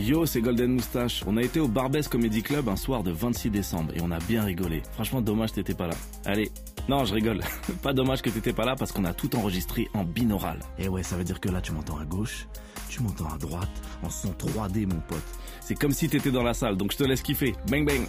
Yo, 0.00 0.24
c'est 0.24 0.40
Golden 0.40 0.72
Moustache. 0.72 1.22
On 1.26 1.36
a 1.36 1.42
été 1.42 1.60
au 1.60 1.68
Barbès 1.68 2.08
Comedy 2.08 2.42
Club 2.42 2.70
un 2.70 2.76
soir 2.76 3.02
de 3.02 3.10
26 3.10 3.50
décembre 3.50 3.92
et 3.94 4.00
on 4.00 4.10
a 4.10 4.18
bien 4.20 4.42
rigolé. 4.42 4.82
Franchement, 4.94 5.20
dommage 5.20 5.50
que 5.50 5.56
t'étais 5.56 5.74
pas 5.74 5.86
là. 5.88 5.94
Allez, 6.24 6.50
non, 6.88 7.04
je 7.04 7.12
rigole. 7.12 7.40
pas 7.82 7.92
dommage 7.92 8.22
que 8.22 8.30
t'étais 8.30 8.54
pas 8.54 8.64
là 8.64 8.76
parce 8.78 8.92
qu'on 8.92 9.04
a 9.04 9.12
tout 9.12 9.36
enregistré 9.36 9.88
en 9.92 10.04
binaural. 10.04 10.58
Et 10.78 10.88
ouais, 10.88 11.02
ça 11.02 11.16
veut 11.16 11.24
dire 11.24 11.38
que 11.38 11.50
là, 11.50 11.60
tu 11.60 11.72
m'entends 11.72 11.98
à 11.98 12.06
gauche, 12.06 12.46
tu 12.88 13.02
m'entends 13.02 13.28
à 13.28 13.36
droite, 13.36 13.68
en 14.02 14.08
son 14.08 14.30
3D, 14.30 14.86
mon 14.86 15.00
pote. 15.00 15.18
C'est 15.60 15.74
comme 15.74 15.92
si 15.92 16.08
t'étais 16.08 16.30
dans 16.30 16.42
la 16.42 16.54
salle, 16.54 16.78
donc 16.78 16.92
je 16.92 16.96
te 16.96 17.04
laisse 17.04 17.20
kiffer. 17.20 17.54
Bang 17.70 17.86
bang. 17.86 18.06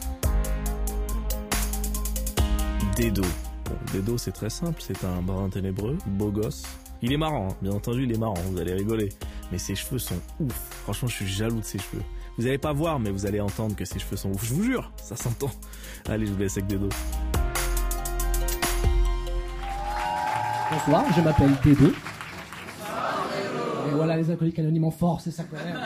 Dedo. 2.97 3.23
Bon, 3.65 3.75
Dedo, 3.93 4.17
c'est 4.17 4.31
très 4.31 4.49
simple. 4.49 4.81
C'est 4.81 5.03
un 5.03 5.21
barin 5.21 5.49
ténébreux, 5.49 5.97
beau 6.07 6.31
gosse. 6.31 6.63
Il 7.01 7.11
est 7.11 7.17
marrant, 7.17 7.49
hein. 7.49 7.55
bien 7.61 7.73
entendu, 7.73 8.03
il 8.03 8.13
est 8.13 8.17
marrant, 8.17 8.35
vous 8.49 8.59
allez 8.59 8.73
rigoler. 8.73 9.09
Mais 9.51 9.57
ses 9.57 9.75
cheveux 9.75 9.99
sont 9.99 10.19
ouf. 10.39 10.53
Franchement, 10.83 11.07
je 11.07 11.15
suis 11.15 11.27
jaloux 11.27 11.59
de 11.59 11.65
ses 11.65 11.79
cheveux. 11.79 12.03
Vous 12.37 12.47
allez 12.47 12.57
pas 12.57 12.73
voir, 12.73 12.99
mais 12.99 13.11
vous 13.11 13.25
allez 13.25 13.41
entendre 13.41 13.75
que 13.75 13.85
ses 13.85 13.99
cheveux 13.99 14.15
sont 14.15 14.31
ouf. 14.31 14.45
Je 14.45 14.53
vous 14.53 14.63
jure, 14.63 14.91
ça 14.97 15.15
s'entend. 15.15 15.51
Allez, 16.07 16.25
je 16.25 16.31
vous 16.31 16.39
laisse 16.39 16.57
avec 16.57 16.69
Dedo. 16.69 16.89
Bonsoir, 20.71 21.03
je 21.13 21.19
m'appelle 21.19 21.51
Dédé. 21.65 21.87
Et 23.87 23.93
voilà 23.93 24.15
les 24.15 24.31
alcooliques 24.31 24.57
anonymes 24.59 24.85
en 24.85 24.91
force, 24.91 25.25
c'est 25.25 25.31
ça 25.31 25.43
quand 25.43 25.57
même. 25.57 25.77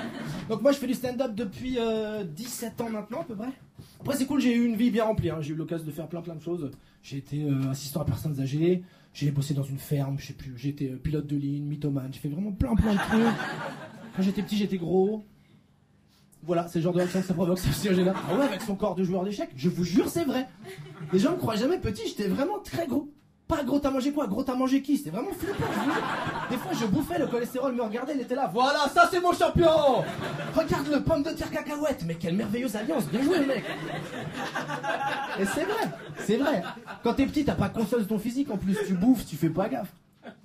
Donc 0.47 0.61
moi 0.61 0.71
je 0.71 0.77
fais 0.77 0.85
du 0.85 0.93
stand-up 0.93 1.33
depuis 1.33 1.77
euh, 1.79 2.23
17 2.23 2.81
ans 2.81 2.89
maintenant 2.91 3.21
à 3.21 3.23
peu 3.23 3.35
près. 3.35 3.49
Après 3.99 4.15
c'est 4.15 4.27
cool, 4.27 4.41
j'ai 4.41 4.53
eu 4.53 4.63
une 4.63 4.75
vie 4.75 4.91
bien 4.91 5.05
remplie, 5.05 5.31
hein. 5.31 5.37
j'ai 5.41 5.53
eu 5.53 5.55
l'occasion 5.55 5.87
de 5.87 5.91
faire 5.91 6.07
plein 6.07 6.21
plein 6.21 6.35
de 6.35 6.41
choses. 6.41 6.69
J'ai 7.01 7.17
été 7.17 7.45
euh, 7.45 7.71
assistant 7.71 8.01
à 8.01 8.05
personnes 8.05 8.39
âgées, 8.39 8.83
j'ai 9.11 9.31
bossé 9.31 9.55
dans 9.55 9.63
une 9.63 9.79
ferme, 9.79 10.19
je 10.19 10.27
sais 10.27 10.33
plus, 10.33 10.53
j'ai 10.55 10.69
été 10.69 10.91
euh, 10.91 10.97
pilote 10.97 11.25
de 11.25 11.35
ligne, 11.35 11.65
mythomane, 11.65 12.13
j'ai 12.13 12.19
fait 12.19 12.29
vraiment 12.29 12.51
plein 12.51 12.75
plein 12.75 12.93
de 12.93 12.99
trucs. 12.99 13.23
Quand 14.15 14.23
j'étais 14.23 14.41
petit 14.41 14.57
j'étais 14.57 14.77
gros. 14.77 15.23
Voilà, 16.43 16.67
c'est 16.67 16.79
le 16.79 16.83
genre 16.83 16.93
de 16.93 16.99
réaction 16.99 17.21
que 17.21 17.27
ça 17.27 17.33
provoque, 17.33 17.57
c'est 17.57 17.69
aussi 17.69 18.03
là. 18.03 18.13
Ah 18.29 18.35
ouais, 18.35 18.45
avec 18.45 18.61
son 18.61 18.75
corps 18.75 18.93
de 18.93 19.03
joueur 19.03 19.23
d'échecs, 19.23 19.49
je 19.55 19.67
vous 19.67 19.83
jure 19.83 20.07
c'est 20.09 20.25
vrai. 20.25 20.47
Les 21.11 21.17
gens 21.19 21.31
me 21.31 21.37
croient 21.37 21.55
jamais 21.55 21.79
petit, 21.79 22.07
j'étais 22.07 22.27
vraiment 22.27 22.59
très 22.59 22.85
gros. 22.85 23.09
Pas 23.47 23.63
gros, 23.63 23.77
t'as 23.79 23.91
mangé 23.91 24.11
quoi? 24.11 24.25
Gros, 24.25 24.43
t'as 24.43 24.55
mangé 24.55 24.81
qui? 24.81 24.97
C'était 24.97 25.11
vraiment 25.11 25.31
flippant. 25.31 25.65
Des 26.49 26.57
fois, 26.57 26.71
je 26.73 26.85
bouffais, 26.87 27.19
le 27.19 27.27
cholestérol 27.27 27.75
me 27.75 27.83
regardait, 27.83 28.15
il 28.15 28.21
était 28.21 28.33
là. 28.33 28.49
Voilà, 28.51 28.89
ça 28.91 29.07
c'est 29.11 29.21
mon 29.21 29.33
champion 29.33 30.03
Regarde 30.55 30.87
le 30.91 31.03
pomme 31.03 31.21
de 31.21 31.29
terre 31.29 31.51
cacahuète. 31.51 32.03
Mais 32.07 32.15
quelle 32.15 32.35
merveilleuse 32.35 32.75
alliance. 32.75 33.05
Bien 33.05 33.21
joué, 33.21 33.45
mec. 33.45 33.63
Et 35.39 35.45
c'est 35.45 35.63
vrai, 35.63 35.91
c'est 36.25 36.37
vrai. 36.37 36.63
Quand 37.03 37.13
t'es 37.13 37.27
petit, 37.27 37.45
t'as 37.45 37.53
pas 37.53 37.69
conscience 37.69 38.01
de 38.01 38.07
ton 38.07 38.17
physique. 38.17 38.49
En 38.49 38.57
plus, 38.57 38.77
tu 38.87 38.95
bouffes, 38.95 39.27
tu 39.27 39.35
fais 39.35 39.49
pas 39.49 39.69
gaffe. 39.69 39.93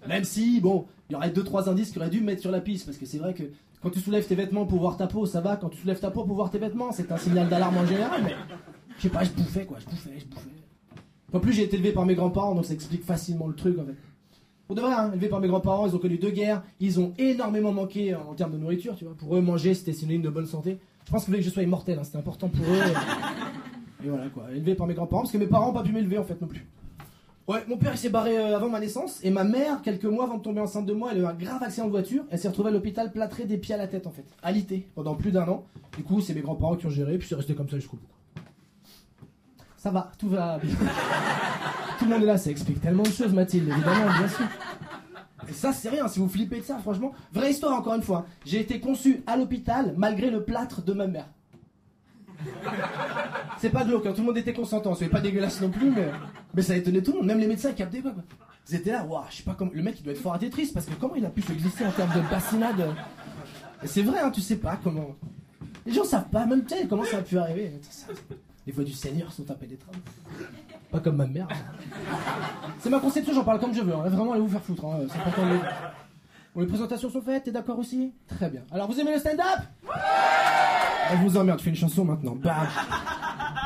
Même 0.09 0.25
si, 0.25 0.61
bon, 0.61 0.87
il 1.09 1.15
y 1.15 1.17
aurait 1.17 1.31
deux 1.31 1.45
trois 1.45 1.69
indices 1.69 1.91
qui 1.91 1.99
auraient 1.99 2.11
dû 2.11 2.21
me 2.21 2.27
mettre 2.27 2.41
sur 2.41 2.51
la 2.51 2.61
piste, 2.61 2.87
parce 2.87 2.99
que 2.99 3.07
c'est 3.07 3.19
vrai 3.19 3.35
que 3.35 3.45
quand 3.83 3.91
tu 3.91 4.01
soulèves 4.01 4.27
tes 4.27 4.35
vêtements 4.35 4.67
pour 4.67 4.79
voir 4.79 4.97
ta 4.97 5.07
peau, 5.07 5.27
ça 5.27 5.41
va. 5.41 5.57
Quand 5.57 5.69
tu 5.71 5.79
soulèves 5.79 6.01
ta 6.01 6.11
peau 6.11 6.25
pour 6.25 6.37
voir 6.37 6.51
tes 6.51 6.59
vêtements, 6.59 6.93
c'est 6.93 7.11
un 7.13 7.17
signal 7.17 7.49
d'alarme 7.49 7.79
en 7.79 7.87
général. 7.87 8.23
Mais 8.23 8.35
je 8.97 9.03
sais 9.03 9.09
pas, 9.09 9.25
je 9.25 9.31
bouffais 9.31 9.65
quoi, 9.65 9.79
je 9.79 9.87
bouffais, 9.87 10.19
je 10.19 10.27
bouffais. 10.27 10.51
En 11.33 11.41
plus, 11.41 11.53
j'ai 11.53 11.63
été 11.63 11.77
élevé 11.77 11.93
par 11.93 12.05
mes 12.05 12.15
grands-parents, 12.15 12.55
donc 12.55 12.67
ça 12.67 12.75
explique 12.75 13.05
facilement 13.05 13.47
le 13.47 13.55
truc 13.55 13.79
en 13.79 13.85
fait. 13.85 13.97
Pour 14.67 14.77
de 14.77 14.83
vrai, 14.83 14.93
hein, 14.93 15.11
élevé 15.13 15.29
par 15.29 15.41
mes 15.41 15.49
grands-parents, 15.49 15.87
ils 15.87 15.97
ont 15.97 15.99
connu 15.99 16.19
deux 16.19 16.31
guerres, 16.31 16.63
ils 16.79 17.01
ont 17.01 17.13
énormément 17.19 17.73
manqué 17.73 18.15
en 18.15 18.35
termes 18.35 18.53
de 18.53 18.59
nourriture, 18.59 18.95
tu 18.97 19.05
vois. 19.05 19.15
Pour 19.15 19.35
eux, 19.35 19.41
manger, 19.41 19.75
c'était 19.75 19.93
synonyme 19.93 20.23
de 20.23 20.29
bonne 20.29 20.47
santé. 20.47 20.79
Je 21.07 21.11
pense 21.11 21.25
qu'ils 21.25 21.33
voulaient 21.33 21.43
que 21.43 21.49
je 21.49 21.51
sois 21.51 21.63
immortel, 21.63 21.99
hein, 21.99 22.05
c'était 22.05 22.19
important 22.19 22.49
pour 22.49 22.65
eux. 22.67 24.05
Et 24.05 24.09
voilà 24.09 24.29
quoi, 24.29 24.45
élevé 24.53 24.75
par 24.75 24.87
mes 24.87 24.95
grands-parents, 24.95 25.23
parce 25.23 25.33
que 25.33 25.39
mes 25.39 25.47
parents 25.47 25.69
n'ont 25.69 25.73
pas 25.73 25.83
pu 25.83 25.93
m'élever 25.93 26.19
en 26.19 26.25
fait 26.25 26.41
non 26.41 26.47
plus. 26.47 26.67
Ouais, 27.49 27.65
mon 27.67 27.77
père 27.77 27.93
il 27.95 27.99
s'est 27.99 28.11
barré 28.11 28.39
euh, 28.39 28.57
avant 28.57 28.69
ma 28.69 28.79
naissance, 28.79 29.19
et 29.25 29.31
ma 29.31 29.45
mère, 29.45 29.83
quelques 29.83 30.05
mois 30.05 30.25
avant 30.25 30.39
de 30.39 30.43
tomber 30.43 30.61
enceinte 30.61 30.87
de 30.87 30.93
moi, 30.93 31.11
elle 31.13 31.19
a 31.19 31.21
eu 31.21 31.27
un 31.27 31.35
grave 31.35 31.63
accident 31.63 31.87
de 31.87 31.91
voiture, 31.91 32.25
elle 32.31 32.39
s'est 32.39 32.49
retrouvée 32.49 32.69
à 32.69 32.73
l'hôpital 32.73 33.11
plâtrée 33.11 33.45
des 33.45 33.59
pieds 33.59 33.75
à 33.75 33.79
la 33.79 33.89
tête 33.89 34.07
en 34.07 34.11
fait, 34.11 34.25
alité, 34.43 34.89
pendant 34.95 35.15
plus 35.15 35.33
d'un 35.33 35.49
an. 35.49 35.65
Du 35.97 36.05
coup, 36.05 36.21
c'est 36.21 36.35
mes 36.35 36.43
grands-parents 36.43 36.77
qui 36.77 36.87
ont 36.87 36.91
géré, 36.91 37.19
puis 37.19 37.27
c'est 37.29 37.35
resté 37.35 37.55
comme 37.55 37.69
ça 37.69 37.77
jusqu'au 37.77 37.97
bout. 37.97 38.43
Ça 39.77 39.91
va, 39.91 40.13
tout 40.19 40.29
va 40.29 40.59
bien. 40.59 40.75
tout 41.99 42.05
le 42.05 42.11
monde 42.11 42.23
est 42.23 42.27
là, 42.27 42.39
ça 42.39 42.51
explique 42.51 42.81
tellement 42.81 43.03
de 43.03 43.09
choses, 43.09 43.33
Mathilde, 43.33 43.69
évidemment, 43.69 44.19
bien 44.19 44.29
sûr. 44.29 44.47
Et 45.49 45.53
ça, 45.53 45.73
c'est 45.73 45.89
rien, 45.89 46.07
si 46.07 46.21
vous 46.21 46.29
flippez 46.29 46.61
de 46.61 46.65
ça, 46.65 46.79
franchement. 46.79 47.13
Vraie 47.33 47.51
histoire, 47.51 47.77
encore 47.79 47.95
une 47.95 48.03
fois. 48.03 48.27
J'ai 48.45 48.61
été 48.61 48.79
conçu 48.79 49.23
à 49.27 49.37
l'hôpital 49.37 49.95
malgré 49.97 50.31
le 50.31 50.45
plâtre 50.45 50.83
de 50.83 50.93
ma 50.93 51.07
mère. 51.07 51.27
C'est 53.59 53.71
pas 53.71 53.85
glauque, 53.85 54.07
hein, 54.07 54.13
tout 54.13 54.21
le 54.23 54.27
monde 54.29 54.39
était 54.39 54.55
consentant, 54.55 54.95
c'est 54.95 55.09
pas 55.09 55.21
dégueulasse 55.21 55.61
non 55.61 55.69
plus, 55.71 55.91
mais, 55.91 56.11
mais 56.55 56.63
ça 56.63 56.73
a 56.73 56.77
étonné 56.77 57.03
tout 57.03 57.13
le 57.13 57.19
monde, 57.19 57.27
même 57.27 57.39
les 57.41 57.47
médecins 57.47 57.73
captaient 57.73 58.01
pas. 58.01 58.15
Ils 58.69 58.77
étaient 58.77 58.93
là, 58.93 59.05
waouh, 59.05 59.23
je 59.31 59.37
sais 59.37 59.43
pas 59.43 59.55
comment. 59.55 59.71
Le 59.75 59.83
mec, 59.83 59.97
il 59.99 60.03
doit 60.05 60.13
être 60.13 60.21
fort 60.21 60.33
à 60.35 60.39
Tetris 60.39 60.71
parce 60.73 60.87
que 60.87 60.95
comment 60.95 61.15
il 61.17 61.27
a 61.27 61.31
pu 61.31 61.43
se 61.43 61.53
glisser 61.53 61.85
en 61.85 61.91
termes 61.91 62.13
de 62.15 62.21
bassinade? 62.31 62.95
C'est 63.85 64.03
vrai, 64.03 64.21
hein, 64.21 64.31
tu 64.31 64.41
sais 64.41 64.57
pas 64.57 64.79
comment. 64.83 65.17
Les 65.85 65.93
gens 65.93 66.05
savent 66.05 66.29
pas, 66.29 66.47
même 66.47 66.67
sais, 66.69 66.87
comment 66.89 67.05
ça 67.05 67.19
a 67.19 67.23
pu 67.23 67.37
arriver. 67.39 67.73
Les 68.67 68.73
voix 68.73 68.85
du 68.85 68.93
Seigneur 68.93 69.33
sont 69.33 69.51
impénétrables. 69.51 69.99
Pas 70.91 71.01
comme 71.01 71.17
ma 71.17 71.27
mère. 71.27 71.49
C'est 72.79 72.91
ma 72.91 73.01
conception, 73.01 73.35
j'en 73.35 73.45
parle 73.45 73.61
comme 73.61 73.75
je 73.75 73.81
veux. 73.83 73.95
hein. 73.95 74.09
Vraiment, 74.09 74.33
allez 74.33 74.41
vous 74.43 74.49
faire 74.49 74.63
foutre. 74.63 74.85
hein. 74.87 75.01
C'est 75.09 75.19
Bon, 76.55 76.63
les 76.63 76.67
présentations 76.67 77.11
sont 77.11 77.23
faites, 77.23 77.45
t'es 77.45 77.53
d'accord 77.53 77.79
aussi? 77.79 78.13
Très 78.27 78.51
bien. 78.51 78.63
Alors, 78.73 78.91
vous 78.91 78.99
aimez 78.99 79.13
le 79.13 79.21
stand-up? 79.21 79.61
Je 81.13 81.23
vous 81.23 81.37
emmerde, 81.37 81.61
fais 81.61 81.71
une 81.71 81.77
chanson 81.77 82.05
maintenant. 82.05 82.37
Bam 82.37 82.67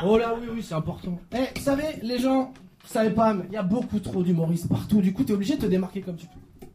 Oh 0.03 0.17
là, 0.17 0.33
oui, 0.39 0.47
oui, 0.53 0.63
c'est 0.63 0.73
important. 0.73 1.17
Eh, 1.33 1.57
vous 1.57 1.63
savez, 1.63 1.99
les 2.01 2.19
gens, 2.19 2.53
vous 2.83 2.89
savez 2.91 3.11
pas, 3.11 3.33
mais 3.33 3.45
il 3.47 3.53
y 3.53 3.57
a 3.57 3.63
beaucoup 3.63 3.99
trop 3.99 4.23
d'humoristes 4.23 4.67
partout. 4.67 5.01
Du 5.01 5.13
coup, 5.13 5.23
t'es 5.23 5.33
obligé 5.33 5.55
de 5.55 5.61
te 5.61 5.65
démarquer 5.65 6.01
comme 6.01 6.15
tu 6.15 6.27
peux. 6.27 6.67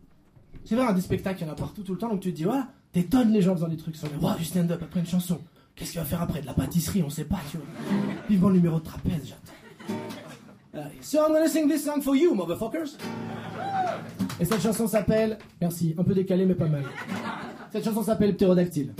C'est 0.64 0.74
vrai, 0.74 0.86
un 0.86 0.92
des 0.92 1.00
spectacles, 1.00 1.42
il 1.42 1.46
y 1.46 1.50
en 1.50 1.52
a 1.52 1.56
partout 1.56 1.82
tout 1.82 1.92
le 1.92 1.98
temps, 1.98 2.08
donc 2.08 2.20
tu 2.20 2.30
te 2.30 2.36
dis, 2.36 2.44
voilà, 2.44 2.68
t'étonnes 2.92 3.32
les 3.32 3.42
gens 3.42 3.52
en 3.52 3.56
faisant 3.56 3.68
des 3.68 3.76
trucs 3.76 3.96
sur 3.96 4.08
les 4.08 4.24
wow, 4.24 4.34
du 4.36 4.44
stand-up 4.44 4.80
après 4.82 5.00
une 5.00 5.06
chanson. 5.06 5.40
Qu'est-ce 5.74 5.92
qu'il 5.92 6.00
va 6.00 6.06
faire 6.06 6.22
après 6.22 6.40
De 6.40 6.46
la 6.46 6.54
pâtisserie, 6.54 7.02
on 7.02 7.10
sait 7.10 7.24
pas, 7.24 7.40
tu 7.50 7.56
vois. 7.56 7.66
Vivement 8.28 8.48
le 8.48 8.56
numéro 8.56 8.78
de 8.78 8.84
trapèze, 8.84 9.24
j'attends. 9.24 9.52
So 11.00 11.18
I'm 11.18 11.32
gonna 11.32 11.48
sing 11.48 11.68
this 11.68 11.84
song 11.84 12.00
for 12.00 12.14
you, 12.14 12.34
motherfuckers. 12.34 12.96
Et 14.38 14.44
cette 14.44 14.62
chanson 14.62 14.86
s'appelle, 14.86 15.38
merci, 15.60 15.94
un 15.98 16.04
peu 16.04 16.14
décalé 16.14 16.46
mais 16.46 16.54
pas 16.54 16.68
mal. 16.68 16.84
Cette 17.72 17.84
chanson 17.84 18.02
s'appelle 18.02 18.34
Ptérodactyle. 18.36 18.94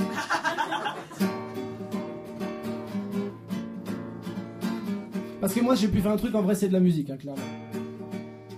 Parce 5.41 5.55
que 5.55 5.61
moi 5.61 5.75
j'ai 5.75 5.89
pu 5.89 6.01
faire 6.01 6.13
un 6.13 6.17
truc 6.17 6.35
en 6.35 6.43
vrai 6.43 6.55
c'est 6.55 6.69
de 6.69 6.73
la 6.73 6.81
musique, 6.81 7.11
hein, 7.11 7.17
clairement. 7.17 7.43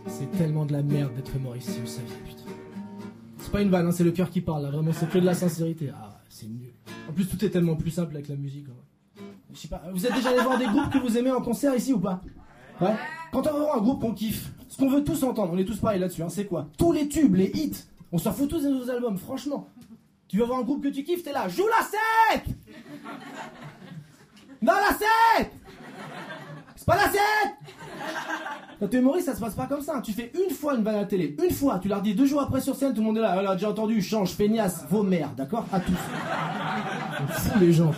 C'est 0.07 0.31
tellement 0.37 0.67
de 0.67 0.73
la 0.73 0.83
merde 0.83 1.15
d'être 1.15 1.35
humoriste 1.37 1.71
si 1.71 1.81
vous 1.81 1.87
saviez, 1.87 2.15
putain. 2.27 2.43
C'est 3.39 3.51
pas 3.53 3.63
une 3.63 3.71
vanne, 3.71 3.87
hein, 3.87 3.93
c'est 3.93 4.05
le 4.05 4.13
cœur 4.13 4.31
qui 4.31 4.41
parle, 4.41 4.63
là, 4.65 4.71
vraiment 4.71 4.93
c'est 4.93 5.09
que 5.09 5.19
de 5.19 5.25
la 5.25 5.35
sincérité. 5.35 5.91
Ah, 5.95 6.21
c'est 6.29 6.47
nul. 6.49 6.73
En 7.09 7.13
plus 7.13 7.27
tout 7.27 7.43
est 7.45 7.51
tellement 7.51 7.77
plus 7.77 7.91
simple 7.91 8.15
avec 8.15 8.29
la 8.29 8.37
musique. 8.37 8.67
hein. 8.69 9.23
Je 9.53 9.59
sais 9.59 9.69
pas, 9.69 9.83
vous 9.93 10.07
êtes 10.07 10.15
déjà 10.15 10.31
allé 10.31 10.41
voir 10.43 10.59
des 10.59 10.67
groupes 10.67 10.91
que 10.91 10.99
vous 10.99 11.17
aimez 11.19 11.31
en 11.31 11.41
concert 11.43 11.75
ici 11.75 11.93
ou 11.93 12.01
pas? 12.01 12.21
Ouais? 12.81 12.95
Quand 13.33 13.47
on 13.47 13.53
va 13.53 13.59
voir 13.59 13.77
un 13.77 13.81
groupe 13.81 14.01
qu'on 14.01 14.15
kiffe, 14.15 14.51
ce 14.69 14.77
qu'on 14.79 14.89
veut 14.89 15.05
tous 15.05 15.23
entendre, 15.23 15.53
on 15.53 15.59
est 15.59 15.65
tous 15.65 15.79
pareils 15.79 16.01
là-dessus, 16.01 16.23
hein, 16.23 16.29
c'est 16.31 16.47
quoi? 16.47 16.69
Tous 16.79 16.91
les 16.93 17.07
tubes, 17.09 17.35
les 17.35 17.51
hits, 17.55 17.77
on 18.11 18.19
s'en 18.19 18.33
fout 18.33 18.49
tous 18.49 18.63
de 18.65 18.69
nos 18.71 18.91
albums, 18.91 19.19
franchement. 19.19 19.69
Tu 20.29 20.39
vas 20.39 20.47
voir 20.47 20.59
un 20.61 20.63
groupe 20.63 20.83
que 20.83 20.89
tu 20.89 21.05
kiffes, 21.05 21.23
t'es 21.23 21.33
là, 21.33 21.49
joue 21.49 21.67
la 21.67 21.85
7 22.35 22.55
Non, 24.63 24.73
la 24.73 24.97
7 25.39 25.53
C'est 26.83 26.87
pas 26.87 26.97
la 26.97 27.13
7 27.13 27.21
Quand 28.81 28.89
t'es 28.89 28.99
humoriste, 28.99 29.27
ça 29.27 29.37
se 29.37 29.41
passe 29.41 29.55
pas 29.55 29.67
comme 29.67 29.83
ça. 29.83 30.01
Tu 30.03 30.11
fais 30.11 30.33
une 30.35 30.53
fois 30.53 30.75
une 30.75 30.83
vanne 30.83 30.97
à 30.97 31.03
la 31.03 31.05
télé, 31.05 31.37
une 31.41 31.55
fois, 31.55 31.79
tu 31.79 31.87
la 31.87 31.99
redis 31.99 32.13
deux 32.17 32.27
jours 32.27 32.41
après 32.41 32.61
sur 32.61 32.75
scène, 32.75 32.93
tout 32.93 33.03
le 33.03 33.07
monde 33.07 33.19
est 33.19 33.21
là, 33.21 33.37
elle 33.39 33.47
a 33.47 33.55
déjà 33.55 33.71
entendu, 33.71 34.03
change, 34.03 34.31
feignasse, 34.33 34.85
vos 34.91 35.05
mères, 35.05 35.31
d'accord 35.37 35.65
À 35.73 35.79
tous. 35.79 35.93
On 37.23 37.27
fout 37.29 37.61
les 37.61 37.73
gens. 37.73 37.93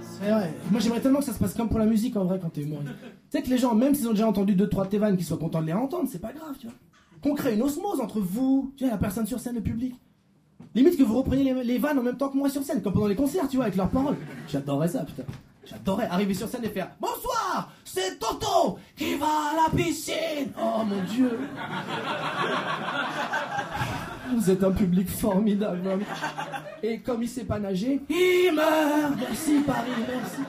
C'est 0.00 0.30
vrai. 0.32 0.52
Moi 0.72 0.80
j'aimerais 0.80 1.00
tellement 1.00 1.20
que 1.20 1.26
ça 1.26 1.32
se 1.32 1.38
passe 1.38 1.54
comme 1.54 1.68
pour 1.68 1.78
la 1.78 1.86
musique 1.86 2.16
en 2.16 2.24
vrai 2.24 2.40
quand 2.42 2.50
t'es 2.50 2.62
humoriste. 2.62 2.90
Tu 3.30 3.38
sais 3.38 3.42
que 3.42 3.50
les 3.50 3.58
gens, 3.58 3.76
même 3.76 3.94
s'ils 3.94 4.08
ont 4.08 4.14
déjà 4.14 4.26
entendu 4.26 4.56
deux 4.56 4.68
trois 4.68 4.86
de 4.86 4.90
tes 4.90 4.98
vannes, 4.98 5.16
qu'ils 5.16 5.26
soient 5.26 5.38
contents 5.38 5.62
de 5.62 5.66
les 5.66 5.74
entendre, 5.74 6.08
c'est 6.10 6.20
pas 6.20 6.32
grave, 6.32 6.56
tu 6.58 6.66
vois. 6.66 6.74
Qu'on 7.22 7.36
crée 7.36 7.54
une 7.54 7.62
osmose 7.62 8.00
entre 8.00 8.18
vous, 8.18 8.72
tu 8.76 8.82
vois, 8.82 8.94
la 8.94 8.98
personne 8.98 9.26
sur 9.26 9.38
scène, 9.38 9.54
le 9.54 9.60
public. 9.60 9.94
Limite 10.74 10.98
que 10.98 11.04
vous 11.04 11.16
repreniez 11.16 11.54
les, 11.54 11.62
les 11.62 11.78
vannes 11.78 12.00
en 12.00 12.02
même 12.02 12.16
temps 12.16 12.30
que 12.30 12.36
moi 12.36 12.50
sur 12.50 12.64
scène, 12.64 12.82
comme 12.82 12.94
pendant 12.94 13.06
les 13.06 13.14
concerts, 13.14 13.46
tu 13.46 13.58
vois, 13.58 13.66
avec 13.66 13.76
leurs 13.76 13.90
paroles. 13.90 14.16
J'adorerais 14.48 14.88
ça, 14.88 15.04
putain. 15.04 15.22
J'adorerais 15.66 16.06
arriver 16.06 16.34
sur 16.34 16.48
scène 16.48 16.64
et 16.64 16.68
faire 16.68 16.90
Bonsoir, 17.00 17.72
c'est 17.84 18.18
Toto 18.18 18.78
qui 18.96 19.14
va 19.16 19.26
à 19.26 19.56
la 19.64 19.76
piscine. 19.76 20.52
Oh 20.60 20.84
mon 20.84 21.02
dieu. 21.04 21.38
Vous 24.34 24.50
êtes 24.50 24.62
un 24.64 24.72
public 24.72 25.08
formidable. 25.08 25.80
Et 26.82 27.00
comme 27.00 27.22
il 27.22 27.28
sait 27.28 27.44
pas 27.44 27.58
nager, 27.58 28.00
il 28.10 28.52
meurt. 28.54 29.14
Merci 29.16 29.60
Paris, 29.66 29.90
merci. 30.06 30.42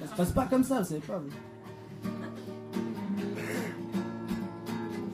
Ça 0.00 0.06
se 0.10 0.16
passe 0.16 0.32
pas 0.32 0.46
comme 0.46 0.64
ça, 0.64 0.78
vous 0.80 0.84
savez 0.84 1.00
pas. 1.00 1.20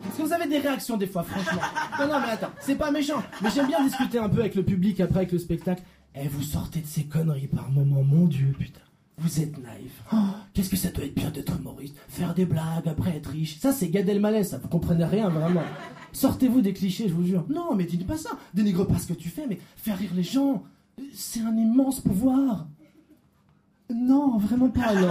Est-ce 0.07 0.19
que 0.19 0.23
vous 0.23 0.33
avez 0.33 0.47
des 0.49 0.59
réactions 0.59 0.97
des 0.97 1.07
fois, 1.07 1.23
franchement 1.23 1.63
Non, 1.99 2.07
non, 2.09 2.21
mais 2.21 2.33
attends, 2.33 2.51
c'est 2.61 2.75
pas 2.77 2.91
méchant. 2.91 3.23
Mais 3.41 3.51
j'aime 3.55 3.67
bien 3.67 3.83
discuter 3.83 4.19
un 4.19 4.29
peu 4.29 4.41
avec 4.41 4.55
le 4.55 4.65
public 4.65 5.01
après 5.01 5.19
avec 5.19 5.33
le 5.33 5.39
spectacle. 5.39 5.83
Eh, 6.15 6.27
vous 6.29 6.43
sortez 6.43 6.81
de 6.81 6.87
ces 6.87 7.05
conneries 7.05 7.47
par 7.47 7.71
moments, 7.71 8.03
mon 8.03 8.27
dieu, 8.27 8.53
putain. 8.59 8.81
Vous 9.21 9.41
êtes 9.41 9.59
naïf. 9.59 10.03
Oh, 10.13 10.17
Qu'est-ce 10.55 10.71
que 10.71 10.77
ça 10.77 10.91
doit 10.91 11.05
être 11.05 11.15
bien 11.15 11.31
d'être 11.31 11.57
humoriste 11.59 11.97
Faire 12.09 12.35
des 12.35 12.47
blagues, 12.47 12.87
après 12.87 13.17
être 13.17 13.31
riche. 13.31 13.59
Ça, 13.59 13.73
c'est 13.73 13.89
Gad 13.89 14.09
Elmaleh, 14.09 14.45
ça. 14.45 14.59
Vous 14.59 14.69
comprenez 14.69 15.05
rien, 15.05 15.29
vraiment. 15.29 15.63
Sortez-vous 16.13 16.61
des 16.61 16.73
clichés, 16.73 17.09
je 17.09 17.15
vous 17.15 17.25
jure. 17.27 17.45
Non, 17.49 17.75
mais 17.75 17.85
dis 17.85 17.97
pas 17.99 18.17
ça. 18.17 18.31
Dénigre 18.55 18.87
pas 18.87 18.99
ce 18.99 19.09
que 19.09 19.15
tu 19.15 19.29
fais, 19.29 19.47
mais 19.49 19.59
faire 19.77 19.99
rire 19.99 20.13
les 20.15 20.23
gens, 20.23 20.63
c'est 21.13 21.41
un 21.41 21.57
immense 21.57 22.01
pouvoir. 22.01 22.69
Non, 23.93 24.39
vraiment 24.39 24.69
pas, 24.69 24.95
non. 24.95 25.09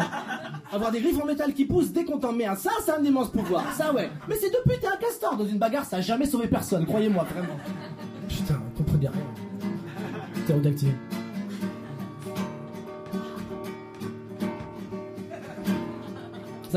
Avoir 0.71 0.91
des 0.91 1.01
griffes 1.01 1.19
en 1.19 1.25
métal 1.25 1.53
qui 1.53 1.65
poussent 1.65 1.91
dès 1.91 2.05
qu'on 2.05 2.19
t'emmerde, 2.19 2.57
ça, 2.57 2.69
c'est 2.85 2.91
un 2.91 3.03
immense 3.03 3.31
pouvoir. 3.31 3.73
Ça, 3.73 3.93
ouais. 3.93 4.09
Mais 4.29 4.35
c'est 4.35 4.51
depuis 4.51 4.79
t'es 4.79 4.87
un 4.87 4.97
castor. 4.97 5.35
Dans 5.35 5.47
une 5.47 5.57
bagarre, 5.57 5.85
ça 5.85 5.97
a 5.97 6.01
jamais 6.01 6.27
sauvé 6.27 6.47
personne, 6.47 6.85
croyez-moi, 6.85 7.23
vraiment. 7.23 7.57
Putain, 8.29 8.61
comprenez 8.77 9.07
rien. 9.07 9.21
Ptérodactyle. 10.45 10.93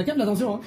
Ça 0.00 0.05
capte 0.05 0.19
l'attention, 0.19 0.55
hein. 0.55 0.61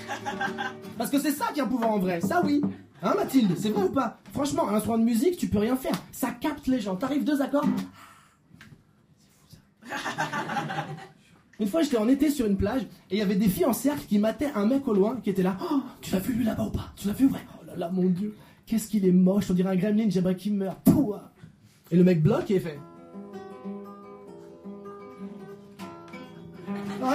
Parce 0.96 1.10
que 1.10 1.18
c'est 1.18 1.32
ça 1.32 1.46
qui 1.52 1.60
a 1.60 1.64
un 1.64 1.68
pouvoir 1.68 1.90
en 1.90 1.98
vrai, 1.98 2.22
ça 2.22 2.44
oui. 2.46 2.62
Hein 3.02 3.16
Mathilde, 3.18 3.56
c'est 3.58 3.70
vrai 3.70 3.82
ou 3.82 3.90
pas? 3.90 4.20
Franchement, 4.32 4.70
un 4.70 4.76
instrument 4.76 5.00
de 5.00 5.04
musique, 5.04 5.38
tu 5.38 5.48
peux 5.48 5.58
rien 5.58 5.76
faire. 5.76 5.96
Ça 6.12 6.30
capte 6.30 6.68
les 6.68 6.80
gens. 6.80 6.96
T'arrives 6.96 7.24
deux 7.24 7.42
accords. 7.42 7.66
Une 11.60 11.66
fois, 11.66 11.82
j'étais 11.82 11.98
en 11.98 12.08
été 12.08 12.30
sur 12.30 12.46
une 12.46 12.58
plage 12.58 12.84
et 13.10 13.16
il 13.16 13.18
y 13.18 13.24
avait 13.24 13.34
des 13.36 13.50
filles 13.50 13.66
en 13.66 13.74
cercle 13.74 14.06
qui 14.06 14.20
mataient 14.20 14.52
un 14.54 14.68
mec 14.68 14.88
au 14.88 14.94
loin 14.94 15.18
qui 15.24 15.32
était 15.32 15.42
là. 15.42 15.58
Oh, 15.64 15.82
tu 16.00 16.12
l'as 16.12 16.20
vu 16.20 16.34
lui 16.34 16.44
là-bas 16.46 16.66
ou 16.66 16.70
pas? 16.72 16.92
Tu 16.96 17.08
l'as 17.08 17.16
vu? 17.16 17.26
Ouais. 17.26 17.40
Oh 17.60 17.66
là 17.66 17.76
là, 17.76 17.90
mon 17.90 18.06
dieu, 18.06 18.36
qu'est-ce 18.68 18.88
qu'il 18.88 19.04
est 19.04 19.12
moche, 19.12 19.50
on 19.50 19.56
dirait 19.56 19.72
un 19.72 19.76
gremlin, 19.76 20.12
j'aimerais 20.12 20.36
qu'il 20.36 20.54
meure. 20.54 20.76
Pouah. 20.76 21.32
Et 21.90 21.96
le 21.96 22.04
mec 22.04 22.22
bloque 22.22 22.52
et 22.52 22.60
fait. 22.60 22.80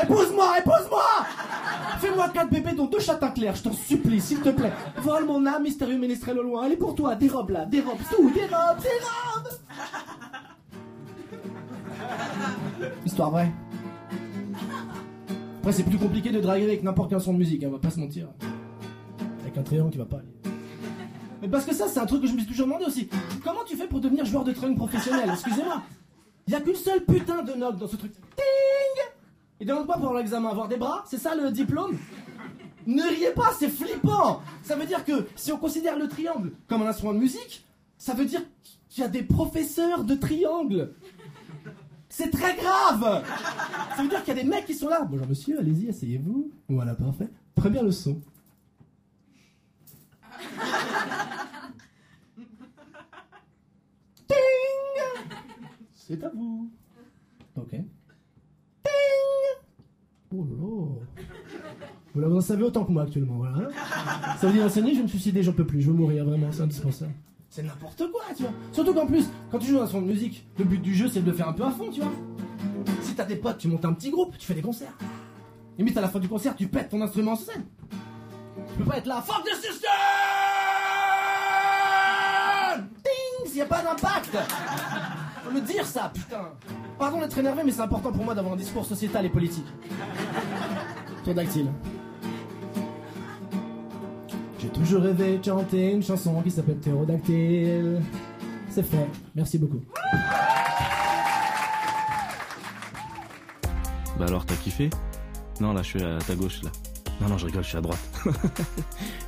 Épouse-moi, 0.03 0.59
épouse-moi 0.59 1.05
Fais-moi 1.99 2.29
quatre 2.29 2.51
bébés 2.51 2.73
dont 2.73 2.87
deux 2.87 3.01
châtains 3.01 3.31
clairs, 3.31 3.57
je 3.57 3.63
t'en 3.65 3.73
supplie, 3.73 4.21
s'il 4.21 4.41
te 4.41 4.51
plaît. 4.51 4.73
Vole 4.99 5.25
mon 5.25 5.45
âme, 5.47 5.65
mystérieux 5.65 5.99
ménestrel 5.99 6.39
au 6.39 6.43
loin. 6.43 6.65
Elle 6.65 6.73
est 6.73 6.77
pour 6.77 6.95
toi, 6.95 7.17
des 7.17 7.29
robes 7.29 7.51
là, 7.51 7.65
des 7.65 7.81
robes, 7.81 7.99
tout, 8.11 8.31
des 8.31 8.47
robes 8.47 8.79
Histoire 13.05 13.31
vraie. 13.31 13.53
Après, 15.59 15.73
c'est 15.73 15.83
plus 15.83 15.99
compliqué 15.99 16.31
de 16.31 16.41
draguer 16.41 16.65
avec 16.65 16.83
n'importe 16.83 17.11
quel 17.11 17.21
son 17.21 17.33
de 17.33 17.39
musique, 17.39 17.65
hein, 17.65 17.69
on 17.69 17.73
va 17.73 17.79
pas 17.79 17.91
se 17.91 17.99
mentir. 17.99 18.29
Avec 19.43 19.59
un 19.59 19.63
triangle 19.63 19.91
qui 19.91 19.99
va 19.99 20.07
pas 20.07 20.19
aller. 20.19 20.53
Mais 21.43 21.49
parce 21.49 21.65
que 21.65 21.75
ça, 21.75 21.89
c'est 21.89 22.01
un 22.01 22.07
truc 22.07 22.23
que 22.23 22.29
je 22.29 22.33
me 22.33 22.39
suis 22.39 22.49
toujours 22.49 22.67
demandé 22.67 22.85
aussi. 22.85 23.09
Comment 23.45 23.65
tu 23.67 23.77
fais 23.77 23.87
pour 23.87 24.01
devenir 24.01 24.25
joueur 24.25 24.45
de 24.45 24.53
triangle 24.53 24.77
professionnel? 24.77 25.31
Excusez-moi. 25.33 25.83
Y 26.47 26.55
a 26.55 26.61
qu'une 26.61 26.77
seule 26.77 27.05
putain 27.05 27.43
de 27.43 27.53
note 27.55 27.77
dans 27.77 27.89
ce 27.89 27.97
truc. 27.97 28.13
Ting 28.13 28.78
Il 29.61 29.67
demande 29.67 29.87
quoi 29.87 29.97
pour 29.99 30.15
l'examen 30.15 30.51
Avoir 30.51 30.69
des 30.69 30.77
bras 30.77 31.05
C'est 31.07 31.19
ça 31.19 31.35
le 31.35 31.51
diplôme? 31.51 31.99
Ne 32.87 33.03
riez 33.03 33.33
pas, 33.33 33.53
c'est 33.59 33.69
flippant 33.69 34.41
Ça 34.63 34.77
veut 34.77 34.87
dire 34.87 35.05
que 35.05 35.27
si 35.37 35.53
on 35.53 35.59
considère 35.59 35.99
le 35.99 36.09
triangle 36.09 36.53
comme 36.69 36.83
un 36.83 36.87
instrument 36.87 37.13
de 37.13 37.19
musique, 37.19 37.67
ça 37.99 38.15
veut 38.15 38.25
dire 38.25 38.41
qu'il 38.89 39.03
y 39.03 39.05
a 39.05 39.09
des 39.09 39.23
professeurs 39.23 40.05
de 40.05 40.15
triangle. 40.15 40.95
C'est 42.09 42.31
très 42.31 42.57
grave 42.57 43.23
Ça 43.97 44.03
veut 44.03 44.09
dire 44.09 44.25
qu'il 44.25 44.35
y 44.35 44.39
a 44.39 44.43
des 44.43 44.49
mecs 44.49 44.65
qui 44.65 44.75
sont 44.75 44.89
là. 44.89 45.05
Bonjour 45.05 45.27
monsieur, 45.27 45.59
allez-y, 45.59 45.89
asseyez-vous. 45.91 46.51
Voilà, 46.69 46.95
parfait. 46.95 47.29
Première 47.55 47.83
leçon. 47.83 48.21
Ting 54.29 54.37
C'est 55.95 56.23
à 56.25 56.31
vous. 56.31 56.71
Ok. 57.57 57.75
Oh 60.39 60.99
vous 62.15 62.37
en 62.37 62.41
savez 62.41 62.65
autant 62.65 62.85
que 62.85 62.91
moi 62.93 63.03
actuellement, 63.03 63.37
voilà. 63.37 63.57
hein. 63.57 63.69
Ça 64.41 64.47
veut 64.49 64.53
dire 64.55 64.65
enseigner, 64.65 64.95
je 64.95 65.03
me 65.03 65.07
suicider, 65.07 65.43
j'en 65.43 65.53
peux 65.53 65.65
plus, 65.67 65.81
je 65.81 65.89
veux 65.91 65.97
mourir, 65.97 66.25
vraiment, 66.25 66.49
c'est 66.51 66.63
indispensable. 66.63 67.13
C'est 67.49 67.63
n'importe 67.63 68.03
quoi, 68.11 68.23
tu 68.37 68.43
vois. 68.43 68.53
Surtout 68.73 68.93
qu'en 68.93 69.07
plus, 69.07 69.27
quand 69.51 69.59
tu 69.59 69.69
joues 69.69 69.81
un 69.81 69.87
son 69.87 70.03
de 70.03 70.07
musique, 70.07 70.47
le 70.59 70.65
but 70.65 70.81
du 70.83 70.95
jeu, 70.95 71.09
c'est 71.09 71.21
de 71.21 71.27
le 71.31 71.33
faire 71.37 71.49
un 71.49 71.53
peu 71.53 71.65
à 71.65 71.71
fond, 71.71 71.91
tu 71.91 72.01
vois. 72.01 72.11
Si 73.03 73.15
t'as 73.15 73.25
des 73.25 73.37
potes, 73.37 73.59
tu 73.59 73.69
montes 73.69 73.85
un 73.85 73.93
petit 73.93 74.11
groupe, 74.11 74.37
tu 74.37 74.47
fais 74.47 74.55
des 74.55 74.63
concerts. 74.63 74.93
Limite, 75.79 75.97
à 75.97 76.01
la 76.01 76.09
fin 76.09 76.19
du 76.19 76.29
concert, 76.29 76.57
tu 76.57 76.67
pètes 76.67 76.89
ton 76.89 77.01
instrument 77.01 77.33
en 77.33 77.37
scène. 77.37 77.65
Tu 78.73 78.79
peux 78.83 78.91
pas 78.91 78.99
être 78.99 79.07
là, 79.07 79.23
fuck 79.23 79.45
the 79.45 79.55
system 79.55 79.91
Ding 83.05 83.47
S'il 83.53 83.63
a 83.63 83.67
pas 83.67 83.83
d'impact 83.83 84.37
Faut 85.45 85.51
le 85.55 85.61
dire 85.61 85.87
ça, 85.87 86.11
putain 86.13 86.51
Pardon 86.99 87.21
d'être 87.21 87.39
énervé, 87.39 87.63
mais 87.65 87.71
c'est 87.71 87.81
important 87.81 88.11
pour 88.11 88.25
moi 88.25 88.35
d'avoir 88.35 88.55
un 88.55 88.57
discours 88.57 88.85
sociétal 88.85 89.25
et 89.25 89.29
politique. 89.29 89.67
Pterodactyle. 91.29 91.71
J'ai 94.59 94.69
toujours 94.69 95.03
rêvé 95.03 95.37
de 95.37 95.45
chanter 95.45 95.91
une 95.91 96.03
chanson 96.03 96.41
qui 96.41 96.51
s'appelle 96.51 96.79
Ptérodactyle. 96.79 98.01
C'est 98.71 98.83
fait. 98.83 99.07
Merci 99.35 99.59
beaucoup. 99.59 99.83
Bah 104.19 104.25
alors, 104.27 104.47
t'as 104.47 104.55
kiffé? 104.55 104.89
Non, 105.61 105.75
là, 105.75 105.83
je 105.83 105.89
suis 105.89 106.03
à 106.03 106.19
ta 106.19 106.35
gauche, 106.35 106.63
là. 106.63 106.71
Non, 107.21 107.29
non, 107.29 107.37
je 107.37 107.45
rigole, 107.45 107.63
je 107.63 107.69
suis 107.69 107.79
à 107.79 107.83
droite. 107.83 108.01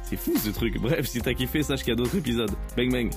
c'est 0.03 0.17
fou 0.17 0.33
ce 0.39 0.49
truc. 0.49 0.81
Bref, 0.81 1.07
si 1.07 1.21
t'as 1.21 1.35
kiffé, 1.35 1.63
sache 1.63 1.81
qu'il 1.81 1.91
y 1.91 1.93
a 1.93 1.97
d'autres 1.97 2.17
épisodes. 2.17 2.53
Bang 2.79 2.91
bang. 2.91 3.11